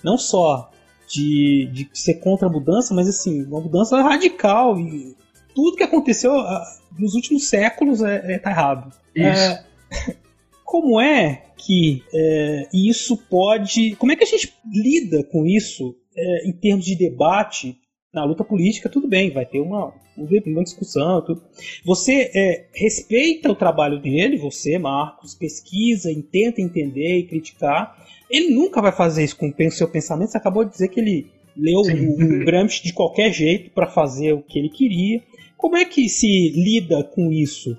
[0.02, 0.72] não só
[1.08, 5.15] de, de ser contra a mudança, mas assim, uma mudança radical e
[5.56, 6.62] tudo que aconteceu uh,
[7.00, 8.93] nos últimos séculos é, é tá errado.
[9.15, 9.63] É,
[10.63, 13.96] como é que é, isso pode.
[13.96, 17.80] Como é que a gente lida com isso é, em termos de debate
[18.13, 21.43] na luta política, tudo bem, vai ter uma, uma discussão, tudo.
[21.86, 27.96] Você é, respeita o trabalho dele, você, Marcos, pesquisa, tenta entender e criticar.
[28.30, 30.32] Ele nunca vai fazer isso com o seu pensamento.
[30.32, 34.34] Você acabou de dizer que ele leu o, o Gramsci de qualquer jeito para fazer
[34.34, 35.22] o que ele queria.
[35.56, 37.78] Como é que se lida com isso?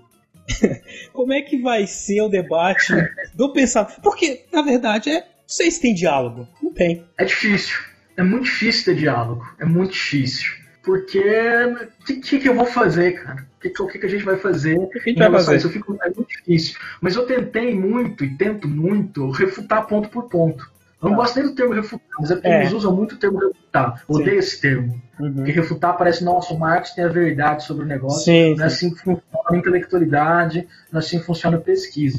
[1.13, 2.93] Como é que vai ser o debate
[3.35, 4.01] do pensamento?
[4.01, 6.49] Porque, na verdade, é, vocês têm diálogo.
[6.63, 7.05] Não tem.
[7.19, 7.77] É difícil
[8.19, 9.47] é muito difícil ter diálogo.
[9.61, 10.51] É muito difícil.
[10.83, 13.47] Porque o que, que, que, eu vou fazer, cara?
[13.59, 14.79] O que, que, que a gente vai fazer?
[14.79, 15.57] O que a gente vai fazer?
[15.57, 15.71] Isso?
[15.71, 16.79] Fico, é muito difícil.
[17.01, 20.71] Mas eu tentei muito e tento muito refutar ponto por ponto.
[21.03, 21.23] Eu não tá.
[21.23, 22.61] gosto nem do termo refutar, mas é porque é.
[22.61, 24.03] eles usam muito o termo refutar.
[24.09, 25.01] Eu odeio esse termo.
[25.19, 25.35] Uhum.
[25.35, 28.25] Porque refutar parece, nossa, o Marx tem a verdade sobre o negócio.
[28.25, 32.19] Sim, não é assim que funciona a intelectualidade, não é assim que funciona a pesquisa.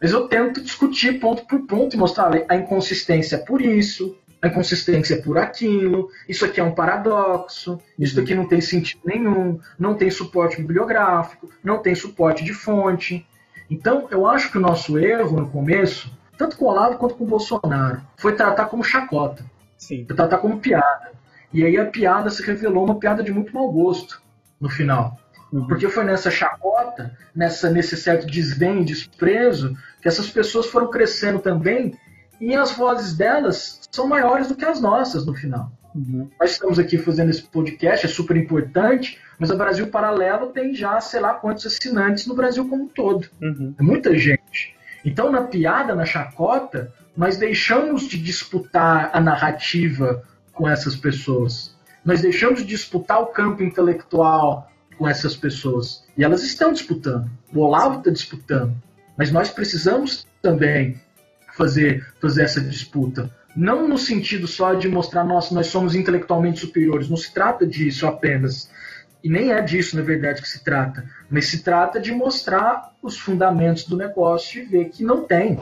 [0.00, 5.22] Mas eu tento discutir ponto por ponto e mostrar a inconsistência por isso, a inconsistência
[5.22, 8.22] por aquilo, isso aqui é um paradoxo, isso uhum.
[8.22, 13.26] aqui não tem sentido nenhum, não tem suporte bibliográfico, não tem suporte de fonte.
[13.70, 17.24] Então, eu acho que o nosso erro no começo, tanto com o Olavo quanto com
[17.24, 19.42] o Bolsonaro, foi tratar como chacota,
[19.78, 20.04] Sim.
[20.06, 21.12] foi tratar como piada.
[21.50, 24.20] E aí a piada se revelou uma piada de muito mau gosto
[24.60, 25.18] no final.
[25.50, 25.66] Uhum.
[25.66, 31.38] Porque foi nessa chacota, nessa, nesse certo desdém e desprezo, que essas pessoas foram crescendo
[31.38, 31.96] também
[32.40, 35.70] e as vozes delas são maiores do que as nossas no final.
[35.94, 36.28] Uhum.
[36.40, 41.00] Nós estamos aqui fazendo esse podcast, é super importante, mas o Brasil Paralelo tem já,
[41.00, 43.28] sei lá quantos assinantes no Brasil como um todo.
[43.40, 43.74] Uhum.
[43.78, 44.74] É muita gente.
[45.04, 51.76] Então, na piada, na chacota, nós deixamos de disputar a narrativa com essas pessoas.
[52.04, 56.04] Nós deixamos de disputar o campo intelectual com essas pessoas.
[56.16, 57.30] E elas estão disputando.
[57.52, 58.74] O Olavo está disputando.
[59.16, 61.00] Mas nós precisamos também
[61.56, 63.30] fazer, fazer essa disputa.
[63.56, 67.08] Não no sentido só de mostrar, nossa, nós somos intelectualmente superiores.
[67.08, 68.70] Não se trata disso apenas.
[69.22, 71.04] E nem é disso, na verdade, que se trata.
[71.30, 75.60] Mas se trata de mostrar os fundamentos do negócio e ver que não tem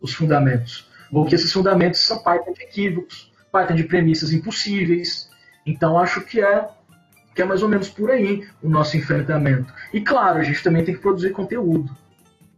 [0.00, 0.88] os fundamentos.
[1.10, 5.28] Ou que esses fundamentos são partem de equívocos, partem de premissas impossíveis.
[5.66, 6.66] Então, acho que é,
[7.34, 9.72] que é mais ou menos por aí o nosso enfrentamento.
[9.92, 11.94] E, claro, a gente também tem que produzir conteúdo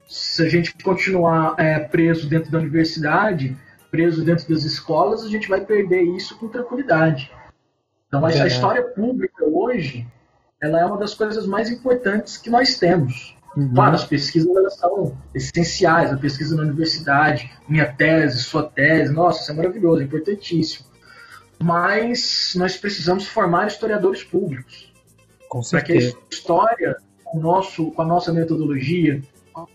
[0.06, 3.56] se a gente continuar é, preso dentro da universidade,
[3.90, 7.30] preso dentro das escolas, a gente vai perder isso com tranquilidade.
[8.08, 10.06] Então, a, a história pública hoje,
[10.60, 13.36] ela é uma das coisas mais importantes que nós temos.
[13.56, 13.72] Uhum.
[13.72, 19.42] Claro, as pesquisas elas são essenciais, a pesquisa na universidade, minha tese, sua tese, nossa,
[19.42, 20.86] isso é maravilhoso, é importantíssimo.
[21.62, 24.92] Mas nós precisamos formar historiadores públicos.
[25.70, 29.22] Para que a história, com, nosso, com a nossa metodologia,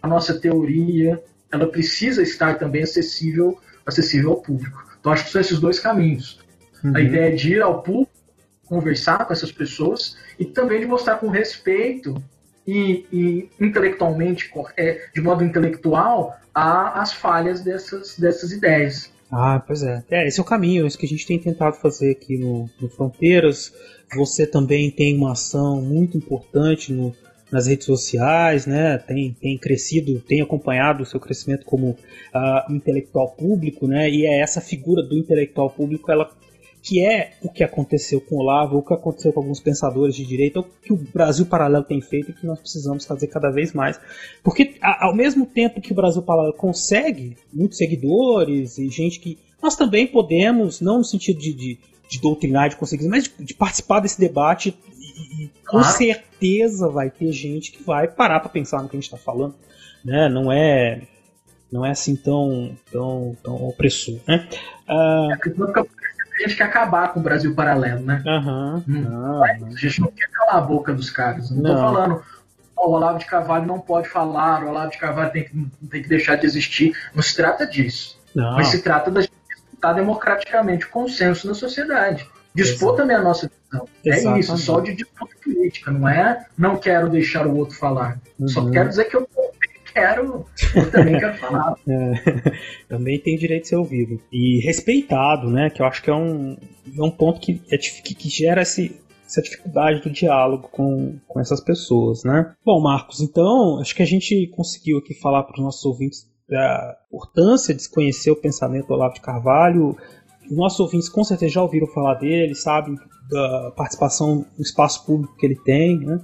[0.02, 4.86] a nossa teoria, ela precisa estar também acessível, acessível ao público.
[5.00, 6.40] Então, acho que são esses dois caminhos.
[6.84, 6.96] Uhum.
[6.96, 8.12] A ideia é de ir ao público,
[8.66, 12.22] conversar com essas pessoas e também de mostrar com respeito
[12.68, 19.12] e, e intelectualmente, é, de modo intelectual, a, as falhas dessas, dessas ideias.
[19.32, 20.04] Ah, pois é.
[20.10, 22.70] É, esse é o caminho, é isso que a gente tem tentado fazer aqui no,
[22.80, 23.74] no Fronteiras.
[24.16, 27.16] Você também tem uma ação muito importante no,
[27.52, 28.98] nas redes sociais, né?
[28.98, 34.10] Tem, tem crescido, tem acompanhado o seu crescimento como uh, intelectual público, né?
[34.10, 36.30] E é essa figura do intelectual público, ela
[36.82, 40.26] que é o que aconteceu com o Olavo, o que aconteceu com alguns pensadores de
[40.26, 43.74] direita, o que o Brasil Paralelo tem feito e que nós precisamos fazer cada vez
[43.74, 44.00] mais.
[44.44, 49.38] Porque ao mesmo tempo que o Brasil Paralelo consegue muitos seguidores e gente que.
[49.62, 51.78] Nós também podemos, não no sentido de, de,
[52.10, 54.74] de doutrinar, de conseguir, mas de, de participar desse debate
[55.20, 59.00] e, e com certeza vai ter gente que vai parar para pensar no que a
[59.00, 59.56] gente está falando.
[60.04, 60.30] Né?
[60.30, 61.02] Não é
[61.72, 64.48] não é assim tão, tão, tão opressor, né?
[64.88, 65.32] Uh...
[65.32, 68.24] É a gente quer acabar com o Brasil paralelo, né?
[68.26, 68.84] Uhum.
[68.88, 71.52] Não, a gente não quer calar a boca dos caras.
[71.52, 71.76] Não, não.
[71.76, 72.24] tô falando,
[72.78, 76.08] o Olavo de Carvalho não pode falar, o Olavo de Carvalho tem que, tem que
[76.08, 76.96] deixar de existir.
[77.14, 78.18] Não se trata disso.
[78.34, 78.54] Não.
[78.54, 82.26] Mas se trata da gente disputar democraticamente o consenso na sociedade.
[82.54, 82.98] Dispor Exato.
[82.98, 83.88] também a nossa visão.
[84.04, 84.38] Exatamente.
[84.38, 88.20] É isso, só de disputa política, não é não quero deixar o outro falar.
[88.40, 88.48] Uhum.
[88.48, 89.28] Só quero dizer que eu
[89.94, 91.76] quero, eu também quero falar.
[91.88, 92.52] É,
[92.88, 94.20] também tem direito de ser ouvido.
[94.32, 95.70] E respeitado, né?
[95.70, 96.58] Que eu acho que é um,
[96.98, 101.40] é um ponto que, é, que, que gera esse, essa dificuldade do diálogo com, com
[101.40, 102.54] essas pessoas, né?
[102.66, 106.98] Bom, Marcos, então acho que a gente conseguiu aqui falar para os nossos ouvintes da
[107.08, 109.96] importância de conhecer o pensamento do Olavo de Carvalho.
[110.50, 112.96] Os nossos ouvintes com certeza já ouviram falar dele, sabem
[113.30, 116.20] da participação no espaço público que ele tem, né?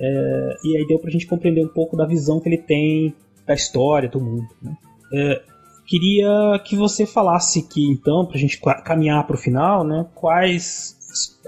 [0.00, 3.14] É, e aí deu pra gente compreender um pouco da visão que ele tem
[3.46, 4.48] da história do mundo.
[4.60, 4.76] Né?
[5.12, 5.42] É,
[5.86, 10.93] queria que você falasse que, então, pra gente caminhar para o final, né, quais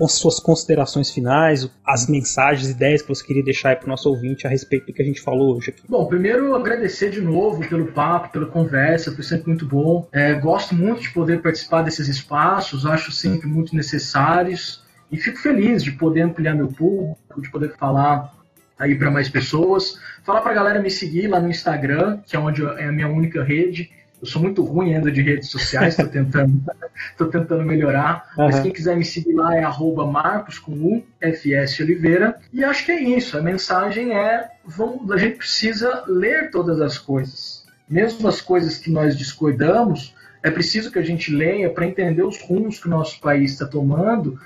[0.00, 4.46] as suas considerações finais, as mensagens, ideias que você queria deixar para o nosso ouvinte
[4.46, 5.83] a respeito do que a gente falou hoje aqui.
[5.88, 10.09] Bom, primeiro agradecer de novo pelo papo, pela conversa, foi sempre muito bom.
[10.12, 15.83] É, gosto muito de poder participar desses espaços, acho sempre muito necessários e fico feliz
[15.83, 18.35] de poder ampliar meu público, de poder falar
[18.79, 19.98] aí para mais pessoas.
[20.24, 23.09] Falar para a galera me seguir lá no Instagram, que é onde é a minha
[23.09, 23.90] única rede.
[24.26, 26.60] Eu sou muito ruim ainda de redes sociais, estou tentando,
[27.16, 28.28] tô tentando melhorar.
[28.36, 28.46] Uhum.
[28.46, 32.36] Mas quem quiser me seguir lá é arroba Marcos com U, FS Oliveira.
[32.52, 33.38] E acho que é isso.
[33.38, 37.64] A mensagem é: vamos, a gente precisa ler todas as coisas.
[37.88, 40.12] Mesmo as coisas que nós discordamos,
[40.42, 43.64] é preciso que a gente leia para entender os rumos que o nosso país está
[43.64, 44.40] tomando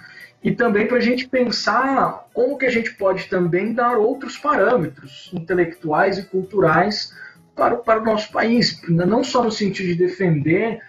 [0.44, 5.30] e também para a gente pensar como que a gente pode também dar outros parâmetros
[5.32, 7.14] intelectuais e culturais
[7.60, 10.80] para, para o nosso país, não só no sentido de defender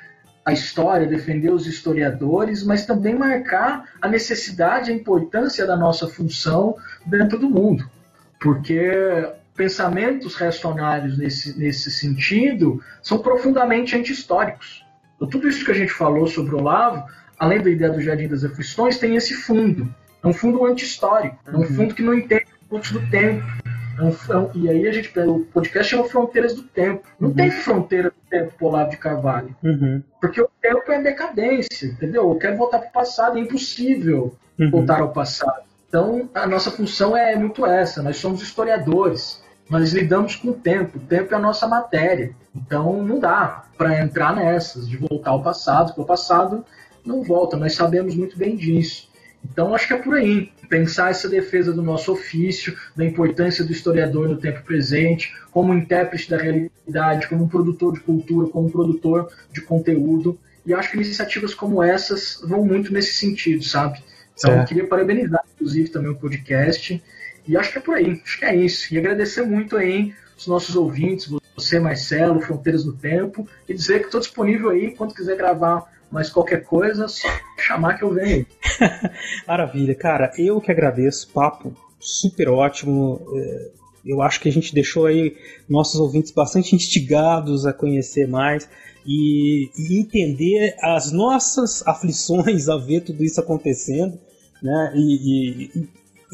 [0.46, 6.78] a história, defender os historiadores, mas também marcar a necessidade, a importância da nossa função
[7.06, 7.86] dentro do mundo,
[8.40, 14.86] porque pensamentos reacionários nesse, nesse sentido são profundamente anti-históricos.
[15.18, 17.06] Então, tudo isso que a gente falou sobre o Olavo
[17.42, 19.92] além da ideia do Jardim das Aflições, tem esse fundo.
[20.24, 21.66] É um fundo anti-histórico, é um uhum.
[21.66, 23.44] fundo que não entende os pontos do tempo.
[24.56, 27.08] E aí a gente o podcast chama Fronteiras do Tempo.
[27.20, 27.36] Não uhum.
[27.36, 29.56] tem fronteira do tempo pro Olavo de Carvalho.
[29.64, 30.02] Uhum.
[30.20, 32.30] Porque o tempo é decadência, entendeu?
[32.30, 34.72] Eu quero voltar para o passado, é impossível uhum.
[34.72, 35.64] voltar ao passado.
[35.88, 38.02] Então, a nossa função é muito essa.
[38.02, 39.44] Nós somos historiadores.
[39.70, 40.98] Nós lidamos com o tempo.
[40.98, 42.34] O tempo é a nossa matéria.
[42.56, 46.66] Então, não dá para entrar nessas, de voltar ao passado, porque o passado
[47.06, 49.10] não volta, nós sabemos muito bem disso.
[49.44, 50.52] Então, acho que é por aí.
[50.70, 56.30] Pensar essa defesa do nosso ofício, da importância do historiador no tempo presente, como intérprete
[56.30, 60.40] da realidade, como um produtor de cultura, como um produtor de conteúdo.
[60.66, 64.02] E acho que iniciativas como essas vão muito nesse sentido, sabe?
[64.38, 64.62] Então, é.
[64.62, 67.04] eu queria parabenizar, inclusive, também o podcast.
[67.48, 68.22] E acho que é por aí.
[68.24, 68.94] Acho que é isso.
[68.94, 74.06] E agradecer muito aí os nossos ouvintes, você, Marcelo, Fronteiras do Tempo, e dizer que
[74.06, 78.46] estou disponível aí quando quiser gravar mas qualquer coisa, só chamar que eu venho.
[79.48, 83.22] Maravilha, cara, eu que agradeço, papo super ótimo.
[83.36, 83.72] É,
[84.06, 85.38] eu acho que a gente deixou aí
[85.70, 88.68] nossos ouvintes bastante instigados a conhecer mais
[89.06, 94.20] e, e entender as nossas aflições a ver tudo isso acontecendo,
[94.62, 94.94] né?
[94.96, 95.90] E, e,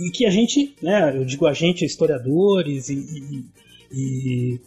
[0.07, 1.15] e que a gente, né?
[1.15, 3.45] Eu digo a gente, historiadores e,
[3.91, 4.59] e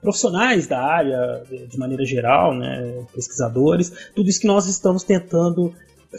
[0.00, 5.74] profissionais da área, de maneira geral, né, pesquisadores, tudo isso que nós estamos tentando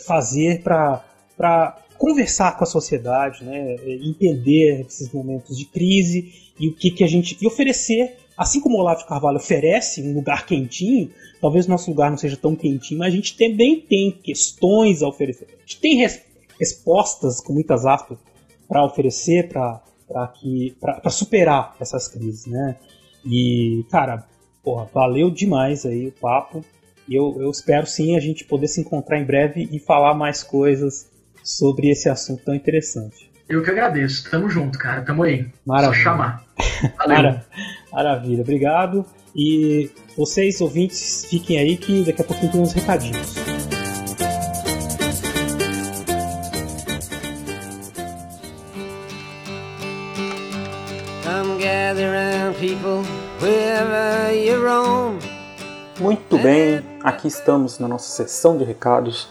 [0.06, 6.92] fazer para conversar com a sociedade, né, entender esses momentos de crise e o que,
[6.92, 7.38] que a gente.
[7.42, 11.12] e oferecer, assim como o Olavo Carvalho oferece um lugar quentinho,
[11.42, 15.48] talvez nosso lugar não seja tão quentinho, mas a gente também tem questões a oferecer.
[15.58, 16.22] A gente tem res,
[16.60, 18.18] respostas, com muitas aspas,
[18.68, 19.82] para oferecer para
[21.10, 22.78] superar essas crises, né?
[23.26, 24.26] E, cara,
[24.64, 26.64] porra, valeu demais aí o papo.
[27.08, 30.44] E eu, eu espero sim a gente poder se encontrar em breve e falar mais
[30.44, 31.10] coisas
[31.44, 33.30] sobre esse assunto tão interessante.
[33.48, 34.30] Eu que agradeço.
[34.30, 35.02] Tamo junto, cara.
[35.02, 35.48] Tamo aí.
[35.66, 35.98] Maravilha.
[35.98, 36.46] Só chamar.
[36.98, 37.40] Valeu.
[37.92, 38.42] Maravilha.
[38.42, 39.04] Obrigado.
[39.36, 43.49] E vocês, ouvintes, fiquem aí que daqui a pouquinho tem uns recadinhos.
[51.60, 53.04] Gather round people
[53.42, 55.20] wherever you roam.
[56.00, 59.28] Muito bem, aqui estamos na nossa sessão de recados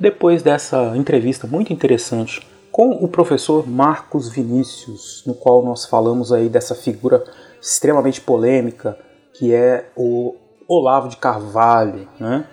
[0.00, 6.48] depois dessa entrevista muito interessante com o professor Marcos Vinícius, no qual nós falamos aí
[6.48, 7.22] dessa figura
[7.62, 8.98] extremamente polêmica
[9.34, 10.34] que é o
[10.66, 12.44] Olavo de Carvalho, né?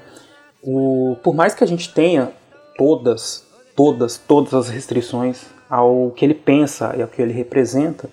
[0.61, 2.31] O, por mais que a gente tenha
[2.77, 3.43] todas,
[3.75, 8.07] todas, todas as restrições ao que ele pensa e ao que ele representa,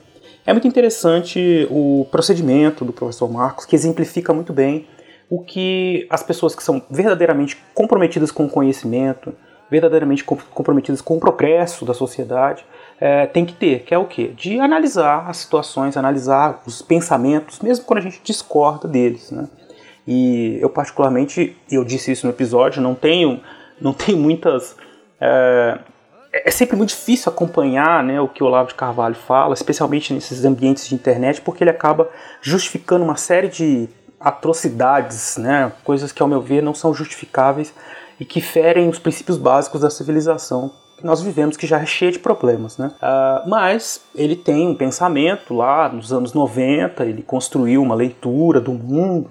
[0.45, 4.87] é muito interessante o procedimento do professor Marcos, que exemplifica muito bem
[5.31, 9.33] o que as pessoas que são verdadeiramente comprometidas com o conhecimento,
[9.71, 12.67] verdadeiramente comprometidas com o progresso da sociedade,
[13.01, 14.33] é, tem que ter, que é o quê?
[14.37, 19.31] De analisar as situações, analisar os pensamentos, mesmo quando a gente discorda deles.
[19.31, 19.49] Né?
[20.07, 23.41] E eu particularmente, eu disse isso no episódio, não tenho,
[23.81, 24.77] não tenho muitas...
[25.21, 25.79] É,
[26.33, 30.45] é sempre muito difícil acompanhar né, o que o Olavo de Carvalho fala, especialmente nesses
[30.45, 32.09] ambientes de internet, porque ele acaba
[32.41, 37.75] justificando uma série de atrocidades, né, coisas que, ao meu ver, não são justificáveis
[38.19, 42.13] e que ferem os princípios básicos da civilização que nós vivemos, que já é cheia
[42.13, 42.79] de problemas.
[42.79, 42.91] Né?
[43.03, 48.73] Uh, mas ele tem um pensamento lá nos anos 90, ele construiu uma leitura do
[48.73, 49.31] mundo,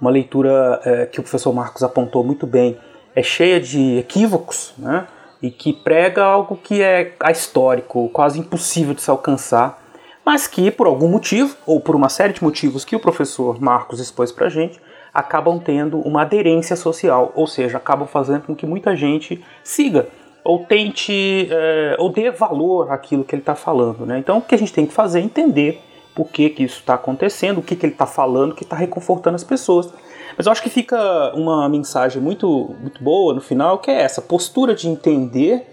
[0.00, 2.78] uma leitura uh, que o professor Marcos apontou muito bem,
[3.14, 5.06] é cheia de equívocos, né?
[5.42, 9.82] E que prega algo que é histórico, quase impossível de se alcançar,
[10.24, 14.00] mas que por algum motivo, ou por uma série de motivos que o professor Marcos
[14.00, 14.78] expôs para a gente,
[15.12, 20.08] acabam tendo uma aderência social, ou seja, acabam fazendo com que muita gente siga
[20.44, 24.06] ou tente é, ou dê valor àquilo que ele está falando.
[24.06, 24.18] Né?
[24.18, 25.80] Então, o que a gente tem que fazer é entender
[26.14, 29.36] por que, que isso está acontecendo, o que, que ele está falando, que está reconfortando
[29.36, 29.92] as pessoas.
[30.36, 34.22] Mas eu acho que fica uma mensagem muito, muito boa no final, que é essa
[34.22, 35.66] postura de entender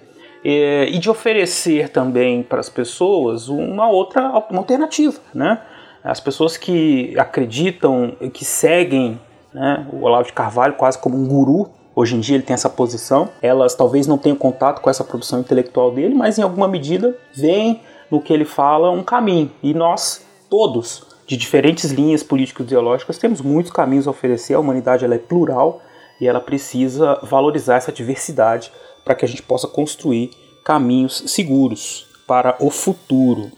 [0.44, 5.20] é, e de oferecer também para as pessoas uma outra uma alternativa.
[5.34, 5.62] Né?
[6.04, 9.20] As pessoas que acreditam, que seguem
[9.58, 9.88] né?
[9.92, 11.70] O Olavo de Carvalho quase como um guru.
[11.96, 13.30] Hoje em dia ele tem essa posição.
[13.42, 17.82] Elas talvez não tenham contato com essa produção intelectual dele, mas em alguma medida veem
[18.12, 19.52] no que ele fala um caminho.
[19.64, 24.54] E nós todos, de diferentes linhas políticas ideológicas, temos muitos caminhos a oferecer.
[24.54, 25.82] A humanidade ela é plural
[26.20, 28.72] e ela precisa valorizar essa diversidade
[29.04, 30.32] para que a gente possa construir
[30.64, 33.52] caminhos seguros para o futuro.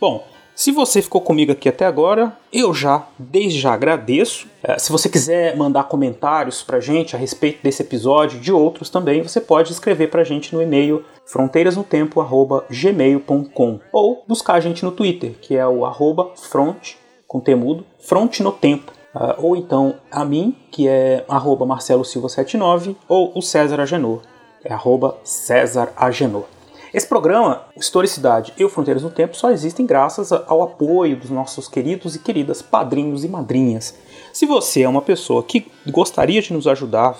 [0.00, 4.46] Bom, se você ficou comigo aqui até agora, eu já, desde já agradeço.
[4.62, 8.90] É, se você quiser mandar comentários pra gente a respeito desse episódio e de outros
[8.90, 15.34] também, você pode escrever pra gente no e-mail fronteirasnotempo@gmail.com ou buscar a gente no Twitter,
[15.40, 16.96] que é o arroba front,
[17.26, 18.92] com temudo, front no tempo.
[19.14, 24.22] Uh, ou então a mim, que é arroba Marcelo Silva 79, ou o César Agenor,
[24.64, 26.46] é arroba César Agenor.
[26.92, 31.66] Esse programa, Historicidade e o Fronteiras no Tempo, só existem graças ao apoio dos nossos
[31.66, 33.98] queridos e queridas padrinhos e madrinhas.
[34.30, 37.16] Se você é uma pessoa que gostaria de nos ajudar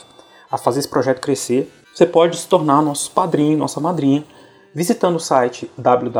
[0.50, 4.22] a fazer esse projeto crescer, você pode se tornar nosso padrinho, nossa madrinha,
[4.74, 6.18] visitando o site www.padrim,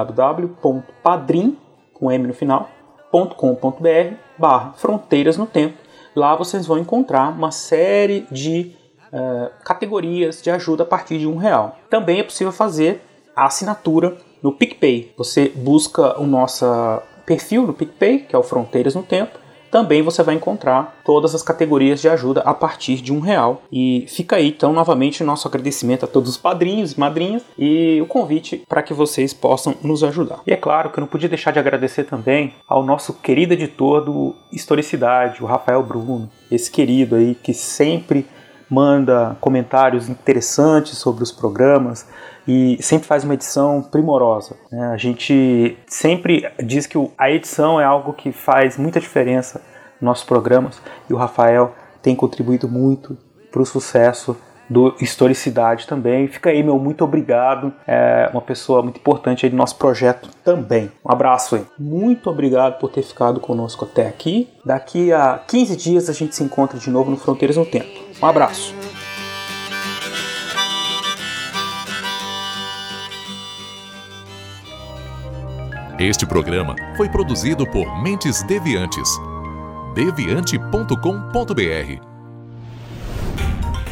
[1.92, 2.70] com M no final,
[3.10, 5.76] .com.br barra Fronteiras no Tempo.
[6.16, 8.74] Lá vocês vão encontrar uma série de
[9.12, 11.76] uh, categorias de ajuda a partir de um real.
[11.90, 13.02] Também é possível fazer
[13.34, 15.12] a assinatura no PicPay.
[15.16, 16.64] Você busca o nosso
[17.24, 19.42] perfil no PicPay, que é o Fronteiras no Tempo.
[19.70, 23.62] Também você vai encontrar todas as categorias de ajuda a partir de um real.
[23.72, 28.04] E fica aí, então, novamente, nosso agradecimento a todos os padrinhos e madrinhas e o
[28.04, 30.40] convite para que vocês possam nos ajudar.
[30.46, 34.04] E é claro que eu não podia deixar de agradecer também ao nosso querido editor
[34.04, 38.26] do Historicidade, o Rafael Bruno, esse querido aí que sempre
[38.72, 42.08] manda comentários interessantes sobre os programas
[42.48, 44.56] e sempre faz uma edição primorosa.
[44.70, 44.86] Né?
[44.86, 49.60] A gente sempre diz que a edição é algo que faz muita diferença
[50.00, 53.14] nos nossos programas e o Rafael tem contribuído muito
[53.50, 54.34] para o sucesso
[54.72, 56.26] do Historicidade também.
[56.26, 57.72] Fica aí, meu muito obrigado.
[57.86, 60.90] É uma pessoa muito importante aí do nosso projeto também.
[61.04, 61.64] Um abraço aí.
[61.78, 64.48] Muito obrigado por ter ficado conosco até aqui.
[64.64, 68.00] Daqui a 15 dias a gente se encontra de novo no Fronteiras no Tempo.
[68.20, 68.74] Um abraço.
[75.98, 79.08] Este programa foi produzido por Mentes Deviantes.
[79.94, 82.11] deviante.com.br.